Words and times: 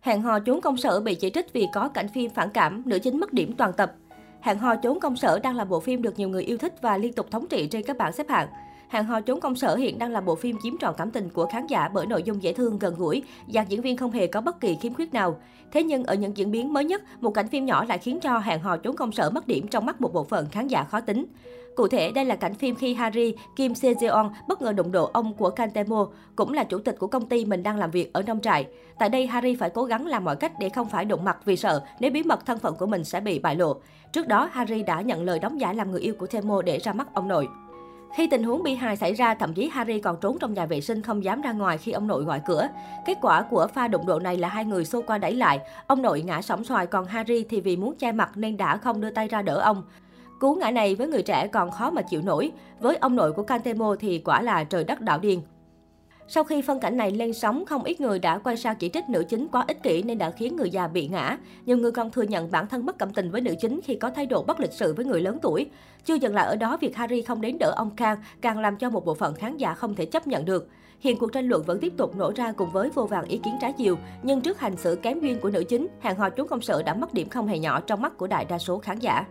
Hẹn 0.00 0.22
hò 0.22 0.38
trốn 0.38 0.60
công 0.60 0.76
sở 0.76 1.00
bị 1.00 1.14
chỉ 1.14 1.30
trích 1.30 1.52
vì 1.52 1.66
có 1.72 1.88
cảnh 1.88 2.08
phim 2.08 2.30
phản 2.30 2.50
cảm, 2.50 2.82
nữ 2.86 2.98
chính 2.98 3.20
mất 3.20 3.32
điểm 3.32 3.56
toàn 3.56 3.72
tập. 3.72 3.92
Hẹn 4.40 4.58
hò 4.58 4.76
trốn 4.76 5.00
công 5.00 5.16
sở 5.16 5.38
đang 5.38 5.56
là 5.56 5.64
bộ 5.64 5.80
phim 5.80 6.02
được 6.02 6.18
nhiều 6.18 6.28
người 6.28 6.42
yêu 6.42 6.58
thích 6.58 6.74
và 6.82 6.96
liên 6.96 7.12
tục 7.12 7.26
thống 7.30 7.46
trị 7.46 7.66
trên 7.66 7.82
các 7.82 7.96
bảng 7.96 8.12
xếp 8.12 8.28
hạng. 8.28 8.48
Hàng 8.90 9.04
hò 9.04 9.20
trốn 9.20 9.40
công 9.40 9.56
sở 9.56 9.76
hiện 9.76 9.98
đang 9.98 10.12
là 10.12 10.20
bộ 10.20 10.34
phim 10.34 10.56
chiếm 10.62 10.78
trọn 10.78 10.94
cảm 10.98 11.10
tình 11.10 11.28
của 11.30 11.46
khán 11.46 11.66
giả 11.66 11.88
bởi 11.88 12.06
nội 12.06 12.22
dung 12.22 12.42
dễ 12.42 12.52
thương, 12.52 12.78
gần 12.78 12.94
gũi, 12.98 13.22
dàn 13.48 13.66
diễn 13.68 13.80
viên 13.80 13.96
không 13.96 14.10
hề 14.10 14.26
có 14.26 14.40
bất 14.40 14.60
kỳ 14.60 14.76
khiếm 14.80 14.94
khuyết 14.94 15.14
nào. 15.14 15.36
Thế 15.72 15.82
nhưng 15.82 16.04
ở 16.04 16.14
những 16.14 16.36
diễn 16.36 16.50
biến 16.50 16.72
mới 16.72 16.84
nhất, 16.84 17.02
một 17.20 17.30
cảnh 17.30 17.48
phim 17.48 17.64
nhỏ 17.64 17.84
lại 17.84 17.98
khiến 17.98 18.20
cho 18.20 18.38
hàng 18.38 18.62
hò 18.62 18.76
trốn 18.76 18.96
công 18.96 19.12
sở 19.12 19.30
mất 19.30 19.46
điểm 19.46 19.68
trong 19.68 19.86
mắt 19.86 20.00
một 20.00 20.12
bộ 20.12 20.24
phận 20.24 20.46
khán 20.50 20.68
giả 20.68 20.84
khó 20.84 21.00
tính. 21.00 21.26
Cụ 21.76 21.88
thể, 21.88 22.12
đây 22.12 22.24
là 22.24 22.36
cảnh 22.36 22.54
phim 22.54 22.74
khi 22.74 22.94
Harry, 22.94 23.34
Kim 23.56 23.72
Sejeon 23.72 24.30
bất 24.48 24.62
ngờ 24.62 24.72
đụng 24.72 24.92
độ 24.92 25.10
ông 25.12 25.34
của 25.34 25.50
Kantemo, 25.50 26.08
cũng 26.36 26.52
là 26.52 26.64
chủ 26.64 26.78
tịch 26.78 26.98
của 26.98 27.06
công 27.06 27.28
ty 27.28 27.44
mình 27.44 27.62
đang 27.62 27.78
làm 27.78 27.90
việc 27.90 28.12
ở 28.12 28.22
nông 28.22 28.40
trại. 28.40 28.66
Tại 28.98 29.08
đây, 29.08 29.26
Harry 29.26 29.54
phải 29.54 29.70
cố 29.70 29.84
gắng 29.84 30.06
làm 30.06 30.24
mọi 30.24 30.36
cách 30.36 30.52
để 30.60 30.68
không 30.68 30.88
phải 30.88 31.04
đụng 31.04 31.24
mặt 31.24 31.38
vì 31.44 31.56
sợ 31.56 31.82
nếu 32.00 32.10
bí 32.10 32.22
mật 32.22 32.46
thân 32.46 32.58
phận 32.58 32.74
của 32.74 32.86
mình 32.86 33.04
sẽ 33.04 33.20
bị 33.20 33.38
bại 33.38 33.56
lộ. 33.56 33.76
Trước 34.12 34.28
đó, 34.28 34.48
Harry 34.52 34.82
đã 34.82 35.00
nhận 35.00 35.22
lời 35.22 35.38
đóng 35.38 35.60
giả 35.60 35.72
làm 35.72 35.90
người 35.90 36.00
yêu 36.00 36.14
của 36.18 36.26
Temo 36.26 36.62
để 36.62 36.78
ra 36.78 36.92
mắt 36.92 37.14
ông 37.14 37.28
nội. 37.28 37.48
Khi 38.14 38.26
tình 38.26 38.44
huống 38.44 38.62
bi 38.62 38.74
hài 38.74 38.96
xảy 38.96 39.14
ra, 39.14 39.34
thậm 39.34 39.54
chí 39.54 39.68
Harry 39.68 40.00
còn 40.00 40.16
trốn 40.20 40.38
trong 40.38 40.54
nhà 40.54 40.66
vệ 40.66 40.80
sinh 40.80 41.02
không 41.02 41.24
dám 41.24 41.40
ra 41.40 41.52
ngoài 41.52 41.78
khi 41.78 41.92
ông 41.92 42.06
nội 42.06 42.24
gọi 42.24 42.40
cửa. 42.46 42.68
Kết 43.06 43.18
quả 43.22 43.42
của 43.42 43.66
pha 43.74 43.88
đụng 43.88 44.06
độ 44.06 44.18
này 44.18 44.36
là 44.36 44.48
hai 44.48 44.64
người 44.64 44.84
xô 44.84 45.02
qua 45.06 45.18
đẩy 45.18 45.34
lại. 45.34 45.60
Ông 45.86 46.02
nội 46.02 46.22
ngã 46.22 46.42
sóng 46.42 46.64
xoài, 46.64 46.86
còn 46.86 47.06
Harry 47.06 47.44
thì 47.44 47.60
vì 47.60 47.76
muốn 47.76 47.94
che 47.98 48.12
mặt 48.12 48.30
nên 48.34 48.56
đã 48.56 48.76
không 48.76 49.00
đưa 49.00 49.10
tay 49.10 49.28
ra 49.28 49.42
đỡ 49.42 49.60
ông. 49.60 49.82
Cú 50.40 50.54
ngã 50.54 50.70
này 50.70 50.94
với 50.94 51.06
người 51.06 51.22
trẻ 51.22 51.46
còn 51.46 51.70
khó 51.70 51.90
mà 51.90 52.02
chịu 52.02 52.22
nổi. 52.22 52.52
Với 52.80 52.96
ông 52.96 53.16
nội 53.16 53.32
của 53.32 53.42
Cantemo 53.42 53.96
thì 54.00 54.18
quả 54.18 54.42
là 54.42 54.64
trời 54.64 54.84
đất 54.84 55.00
đảo 55.00 55.18
điên. 55.18 55.42
Sau 56.32 56.44
khi 56.44 56.62
phân 56.62 56.80
cảnh 56.80 56.96
này 56.96 57.10
lên 57.10 57.32
sóng, 57.32 57.64
không 57.66 57.84
ít 57.84 58.00
người 58.00 58.18
đã 58.18 58.38
quay 58.38 58.56
sang 58.56 58.76
chỉ 58.76 58.88
trích 58.88 59.08
nữ 59.08 59.24
chính 59.28 59.48
quá 59.48 59.64
ích 59.68 59.82
kỷ 59.82 60.02
nên 60.02 60.18
đã 60.18 60.30
khiến 60.30 60.56
người 60.56 60.70
già 60.70 60.88
bị 60.88 61.08
ngã. 61.08 61.38
Nhiều 61.66 61.76
người 61.76 61.92
còn 61.92 62.10
thừa 62.10 62.22
nhận 62.22 62.50
bản 62.50 62.66
thân 62.66 62.86
bất 62.86 62.98
cảm 62.98 63.12
tình 63.12 63.30
với 63.30 63.40
nữ 63.40 63.54
chính 63.60 63.80
khi 63.84 63.94
có 63.94 64.10
thái 64.10 64.26
độ 64.26 64.42
bất 64.42 64.60
lịch 64.60 64.72
sự 64.72 64.94
với 64.94 65.04
người 65.04 65.20
lớn 65.20 65.38
tuổi. 65.42 65.66
Chưa 66.04 66.14
dừng 66.14 66.34
lại 66.34 66.46
ở 66.46 66.56
đó, 66.56 66.76
việc 66.80 66.96
Harry 66.96 67.22
không 67.22 67.40
đến 67.40 67.58
đỡ 67.58 67.72
ông 67.76 67.90
Kang 67.96 68.18
càng 68.40 68.58
làm 68.58 68.76
cho 68.76 68.90
một 68.90 69.04
bộ 69.04 69.14
phận 69.14 69.34
khán 69.34 69.56
giả 69.56 69.74
không 69.74 69.94
thể 69.94 70.06
chấp 70.06 70.26
nhận 70.26 70.44
được. 70.44 70.68
Hiện 71.00 71.16
cuộc 71.18 71.32
tranh 71.32 71.48
luận 71.48 71.62
vẫn 71.62 71.80
tiếp 71.80 71.92
tục 71.96 72.16
nổ 72.16 72.32
ra 72.36 72.52
cùng 72.52 72.70
với 72.70 72.90
vô 72.94 73.06
vàng 73.06 73.24
ý 73.24 73.40
kiến 73.44 73.54
trái 73.60 73.72
chiều, 73.72 73.96
nhưng 74.22 74.40
trước 74.40 74.60
hành 74.60 74.76
xử 74.76 74.98
kém 75.02 75.20
duyên 75.20 75.40
của 75.40 75.50
nữ 75.50 75.64
chính, 75.68 75.86
hàng 76.00 76.16
hò 76.16 76.30
chúng 76.30 76.48
công 76.48 76.60
sở 76.60 76.82
đã 76.82 76.94
mất 76.94 77.14
điểm 77.14 77.28
không 77.28 77.46
hề 77.46 77.58
nhỏ 77.58 77.80
trong 77.80 78.02
mắt 78.02 78.18
của 78.18 78.26
đại 78.26 78.44
đa 78.44 78.58
số 78.58 78.78
khán 78.78 78.98
giả. 78.98 79.24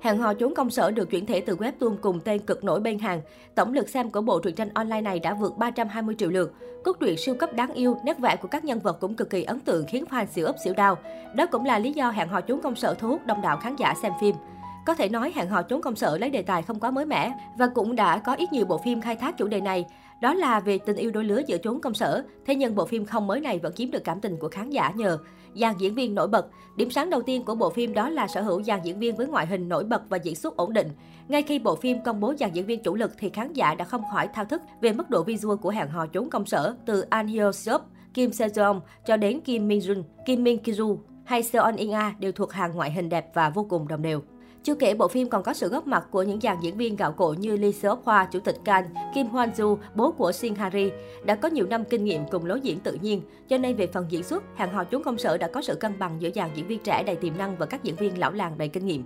Hẹn 0.00 0.18
hò 0.18 0.34
trốn 0.34 0.54
công 0.54 0.70
sở 0.70 0.90
được 0.90 1.10
chuyển 1.10 1.26
thể 1.26 1.40
từ 1.40 1.56
webtoon 1.56 1.96
cùng 2.00 2.20
tên 2.20 2.38
cực 2.38 2.64
nổi 2.64 2.80
bên 2.80 2.98
hàng. 2.98 3.20
Tổng 3.54 3.72
lượt 3.72 3.88
xem 3.88 4.10
của 4.10 4.20
bộ 4.20 4.40
truyện 4.40 4.54
tranh 4.54 4.68
online 4.74 5.00
này 5.00 5.18
đã 5.18 5.34
vượt 5.34 5.56
320 5.58 6.14
triệu 6.18 6.30
lượt. 6.30 6.52
Cốt 6.84 6.96
truyện 7.00 7.16
siêu 7.16 7.34
cấp 7.34 7.52
đáng 7.54 7.72
yêu, 7.72 7.96
nét 8.04 8.18
vẽ 8.18 8.36
của 8.36 8.48
các 8.48 8.64
nhân 8.64 8.78
vật 8.78 9.00
cũng 9.00 9.14
cực 9.14 9.30
kỳ 9.30 9.42
ấn 9.42 9.60
tượng 9.60 9.86
khiến 9.88 10.04
fan 10.10 10.26
xỉu 10.26 10.46
ấp 10.46 10.56
xỉu 10.64 10.74
đau. 10.74 10.96
Đó 11.34 11.46
cũng 11.46 11.64
là 11.64 11.78
lý 11.78 11.92
do 11.92 12.10
hẹn 12.10 12.28
hò 12.28 12.40
trốn 12.40 12.60
công 12.62 12.74
sở 12.74 12.94
thu 12.94 13.08
hút 13.08 13.26
đông 13.26 13.42
đảo 13.42 13.56
khán 13.56 13.76
giả 13.76 13.94
xem 14.02 14.12
phim. 14.20 14.34
Có 14.88 14.94
thể 14.94 15.08
nói 15.08 15.32
hẹn 15.34 15.48
hò 15.48 15.62
trốn 15.62 15.80
công 15.80 15.96
sở 15.96 16.18
lấy 16.18 16.30
đề 16.30 16.42
tài 16.42 16.62
không 16.62 16.80
quá 16.80 16.90
mới 16.90 17.06
mẻ 17.06 17.32
và 17.58 17.66
cũng 17.74 17.96
đã 17.96 18.18
có 18.18 18.34
ít 18.34 18.52
nhiều 18.52 18.66
bộ 18.66 18.78
phim 18.78 19.00
khai 19.00 19.16
thác 19.16 19.38
chủ 19.38 19.48
đề 19.48 19.60
này. 19.60 19.86
Đó 20.20 20.34
là 20.34 20.60
về 20.60 20.78
tình 20.78 20.96
yêu 20.96 21.10
đôi 21.10 21.24
lứa 21.24 21.42
giữa 21.46 21.58
trốn 21.58 21.80
công 21.80 21.94
sở. 21.94 22.22
Thế 22.46 22.54
nhưng 22.54 22.74
bộ 22.74 22.86
phim 22.86 23.04
không 23.04 23.26
mới 23.26 23.40
này 23.40 23.58
vẫn 23.58 23.74
chiếm 23.74 23.90
được 23.90 24.04
cảm 24.04 24.20
tình 24.20 24.36
của 24.36 24.48
khán 24.48 24.70
giả 24.70 24.92
nhờ 24.96 25.18
dàn 25.54 25.74
diễn 25.78 25.94
viên 25.94 26.14
nổi 26.14 26.28
bật. 26.28 26.46
Điểm 26.76 26.90
sáng 26.90 27.10
đầu 27.10 27.22
tiên 27.22 27.44
của 27.44 27.54
bộ 27.54 27.70
phim 27.70 27.94
đó 27.94 28.08
là 28.08 28.28
sở 28.28 28.42
hữu 28.42 28.62
dàn 28.62 28.80
diễn 28.84 28.98
viên 28.98 29.16
với 29.16 29.26
ngoại 29.26 29.46
hình 29.46 29.68
nổi 29.68 29.84
bật 29.84 30.02
và 30.08 30.16
diễn 30.16 30.34
xuất 30.34 30.56
ổn 30.56 30.72
định. 30.72 30.88
Ngay 31.28 31.42
khi 31.42 31.58
bộ 31.58 31.76
phim 31.76 32.02
công 32.04 32.20
bố 32.20 32.34
dàn 32.38 32.52
diễn 32.52 32.66
viên 32.66 32.82
chủ 32.82 32.94
lực 32.94 33.12
thì 33.18 33.30
khán 33.30 33.52
giả 33.52 33.74
đã 33.74 33.84
không 33.84 34.02
khỏi 34.12 34.28
thao 34.34 34.44
thức 34.44 34.62
về 34.80 34.92
mức 34.92 35.10
độ 35.10 35.22
visual 35.22 35.56
của 35.56 35.70
hẹn 35.70 35.88
hò 35.88 36.06
trốn 36.06 36.30
công 36.30 36.46
sở 36.46 36.74
từ 36.86 37.00
An 37.00 37.26
Hyo 37.26 37.52
Seop, 37.52 37.82
Kim 38.14 38.32
Se 38.32 38.48
Jong 38.48 38.80
cho 39.06 39.16
đến 39.16 39.40
Kim 39.40 39.68
Min 39.68 39.78
Jun, 39.78 40.02
Kim 40.26 40.44
Min 40.44 40.58
Kizu 40.62 40.98
hay 41.24 41.42
Seon 41.42 41.76
In 41.76 41.90
A 41.90 42.14
đều 42.18 42.32
thuộc 42.32 42.52
hàng 42.52 42.74
ngoại 42.74 42.90
hình 42.90 43.08
đẹp 43.08 43.30
và 43.34 43.50
vô 43.50 43.66
cùng 43.68 43.88
đồng 43.88 44.02
đều. 44.02 44.22
Chưa 44.62 44.74
kể 44.74 44.94
bộ 44.94 45.08
phim 45.08 45.28
còn 45.28 45.42
có 45.42 45.52
sự 45.52 45.68
góp 45.68 45.86
mặt 45.86 46.06
của 46.10 46.22
những 46.22 46.40
dàn 46.40 46.56
diễn 46.60 46.76
viên 46.76 46.96
gạo 46.96 47.12
cội 47.12 47.36
như 47.36 47.56
Lee 47.56 47.72
Seok 47.72 48.04
Hwa, 48.04 48.26
chủ 48.30 48.40
tịch 48.40 48.56
Can, 48.64 48.84
Kim 49.14 49.28
Hwan 49.28 49.52
Ju, 49.52 49.76
bố 49.94 50.12
của 50.12 50.32
Shin 50.32 50.54
Hari, 50.54 50.90
đã 51.24 51.34
có 51.34 51.48
nhiều 51.48 51.66
năm 51.66 51.84
kinh 51.84 52.04
nghiệm 52.04 52.28
cùng 52.30 52.46
lối 52.46 52.60
diễn 52.60 52.80
tự 52.80 52.98
nhiên, 53.02 53.22
cho 53.48 53.58
nên 53.58 53.76
về 53.76 53.86
phần 53.86 54.06
diễn 54.08 54.22
xuất, 54.22 54.44
hàng 54.56 54.72
hò 54.72 54.84
chúng 54.84 55.02
công 55.02 55.18
sở 55.18 55.38
đã 55.38 55.48
có 55.48 55.62
sự 55.62 55.74
cân 55.74 55.98
bằng 55.98 56.16
giữa 56.20 56.30
dàn 56.34 56.50
diễn 56.54 56.66
viên 56.66 56.78
trẻ 56.78 57.02
đầy 57.02 57.16
tiềm 57.16 57.38
năng 57.38 57.56
và 57.56 57.66
các 57.66 57.82
diễn 57.82 57.96
viên 57.96 58.18
lão 58.18 58.32
làng 58.32 58.58
đầy 58.58 58.68
kinh 58.68 58.86
nghiệm. 58.86 59.04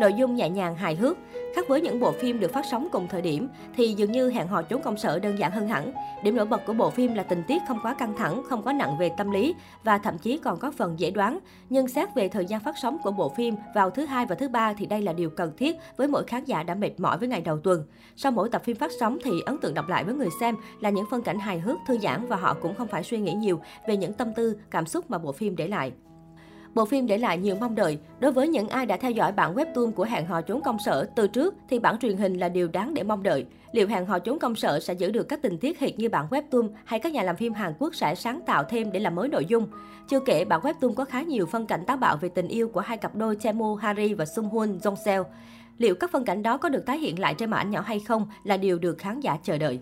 Nội 0.00 0.12
dung 0.12 0.34
nhẹ 0.34 0.50
nhàng, 0.50 0.76
hài 0.76 0.96
hước. 0.96 1.16
Khác 1.54 1.68
với 1.68 1.80
những 1.80 2.00
bộ 2.00 2.12
phim 2.12 2.40
được 2.40 2.52
phát 2.52 2.64
sóng 2.70 2.88
cùng 2.92 3.08
thời 3.08 3.22
điểm, 3.22 3.48
thì 3.76 3.86
dường 3.86 4.12
như 4.12 4.30
hẹn 4.30 4.48
hò 4.48 4.62
trốn 4.62 4.82
công 4.82 4.96
sở 4.96 5.18
đơn 5.18 5.38
giản 5.38 5.50
hơn 5.50 5.68
hẳn. 5.68 5.92
Điểm 6.22 6.36
nổi 6.36 6.46
bật 6.46 6.66
của 6.66 6.72
bộ 6.72 6.90
phim 6.90 7.14
là 7.14 7.22
tình 7.22 7.42
tiết 7.48 7.62
không 7.68 7.78
quá 7.82 7.94
căng 7.94 8.16
thẳng, 8.16 8.42
không 8.48 8.62
quá 8.62 8.72
nặng 8.72 8.96
về 8.98 9.10
tâm 9.16 9.30
lý 9.30 9.54
và 9.84 9.98
thậm 9.98 10.18
chí 10.18 10.38
còn 10.38 10.58
có 10.58 10.70
phần 10.70 11.00
dễ 11.00 11.10
đoán. 11.10 11.38
Nhưng 11.70 11.88
xét 11.88 12.14
về 12.14 12.28
thời 12.28 12.46
gian 12.46 12.60
phát 12.60 12.74
sóng 12.82 12.98
của 13.02 13.10
bộ 13.10 13.28
phim 13.28 13.54
vào 13.74 13.90
thứ 13.90 14.04
hai 14.04 14.26
và 14.26 14.34
thứ 14.34 14.48
ba 14.48 14.72
thì 14.72 14.86
đây 14.86 15.02
là 15.02 15.12
điều 15.12 15.30
cần 15.30 15.52
thiết 15.56 15.76
với 15.96 16.08
mỗi 16.08 16.24
khán 16.24 16.44
giả 16.44 16.62
đã 16.62 16.74
mệt 16.74 17.00
mỏi 17.00 17.18
với 17.18 17.28
ngày 17.28 17.40
đầu 17.40 17.58
tuần. 17.58 17.84
Sau 18.16 18.32
mỗi 18.32 18.48
tập 18.48 18.62
phim 18.64 18.76
phát 18.76 18.90
sóng 19.00 19.18
thì 19.24 19.30
ấn 19.46 19.58
tượng 19.58 19.74
đọc 19.74 19.88
lại 19.88 20.04
với 20.04 20.14
người 20.14 20.28
xem 20.40 20.56
là 20.80 20.90
những 20.90 21.06
phân 21.10 21.22
cảnh 21.22 21.38
hài 21.38 21.58
hước, 21.58 21.78
thư 21.86 21.98
giãn 21.98 22.26
và 22.26 22.36
họ 22.36 22.54
cũng 22.62 22.74
không 22.74 22.88
phải 22.88 23.02
suy 23.02 23.18
nghĩ 23.18 23.32
nhiều 23.32 23.60
về 23.88 23.96
những 23.96 24.12
tâm 24.12 24.34
tư, 24.34 24.56
cảm 24.70 24.86
xúc 24.86 25.10
mà 25.10 25.18
bộ 25.18 25.32
phim 25.32 25.56
để 25.56 25.68
lại. 25.68 25.92
Bộ 26.74 26.84
phim 26.84 27.06
để 27.06 27.18
lại 27.18 27.38
nhiều 27.38 27.56
mong 27.60 27.74
đợi. 27.74 27.98
Đối 28.20 28.32
với 28.32 28.48
những 28.48 28.68
ai 28.68 28.86
đã 28.86 28.96
theo 28.96 29.10
dõi 29.10 29.32
bản 29.32 29.54
webtoon 29.54 29.92
của 29.92 30.04
hẹn 30.04 30.26
hò 30.26 30.40
trốn 30.40 30.62
công 30.62 30.78
sở 30.84 31.08
từ 31.16 31.28
trước 31.28 31.54
thì 31.68 31.78
bản 31.78 31.98
truyền 31.98 32.16
hình 32.16 32.38
là 32.38 32.48
điều 32.48 32.68
đáng 32.68 32.94
để 32.94 33.02
mong 33.02 33.22
đợi. 33.22 33.46
Liệu 33.72 33.86
hẹn 33.86 34.06
hò 34.06 34.18
trốn 34.18 34.38
công 34.38 34.54
sở 34.54 34.80
sẽ 34.80 34.94
giữ 34.94 35.10
được 35.10 35.28
các 35.28 35.42
tình 35.42 35.58
tiết 35.58 35.80
hệt 35.80 35.98
như 35.98 36.08
bản 36.08 36.26
webtoon 36.30 36.68
hay 36.84 37.00
các 37.00 37.12
nhà 37.12 37.22
làm 37.22 37.36
phim 37.36 37.52
Hàn 37.52 37.72
Quốc 37.78 37.94
sẽ 37.94 38.14
sáng 38.14 38.40
tạo 38.46 38.64
thêm 38.64 38.92
để 38.92 39.00
làm 39.00 39.14
mới 39.14 39.28
nội 39.28 39.44
dung? 39.44 39.66
Chưa 40.08 40.20
kể, 40.20 40.44
bản 40.44 40.60
webtoon 40.60 40.94
có 40.94 41.04
khá 41.04 41.22
nhiều 41.22 41.46
phân 41.46 41.66
cảnh 41.66 41.84
táo 41.86 41.96
bạo 41.96 42.16
về 42.16 42.28
tình 42.28 42.48
yêu 42.48 42.68
của 42.68 42.80
hai 42.80 42.96
cặp 42.96 43.16
đôi 43.16 43.36
Temu, 43.36 43.74
Harry 43.74 44.14
và 44.14 44.24
Sung 44.24 44.48
Hoon, 44.48 44.78
Jong 44.78 44.96
Seo. 44.96 45.24
Liệu 45.78 45.94
các 45.94 46.10
phân 46.12 46.24
cảnh 46.24 46.42
đó 46.42 46.56
có 46.56 46.68
được 46.68 46.86
tái 46.86 46.98
hiện 46.98 47.18
lại 47.18 47.34
trên 47.38 47.50
màn 47.50 47.60
ảnh 47.60 47.70
nhỏ 47.70 47.80
hay 47.80 48.00
không 48.00 48.26
là 48.44 48.56
điều 48.56 48.78
được 48.78 48.98
khán 48.98 49.20
giả 49.20 49.38
chờ 49.42 49.58
đợi. 49.58 49.78